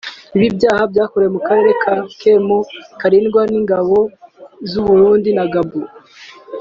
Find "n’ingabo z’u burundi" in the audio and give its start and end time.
3.51-5.29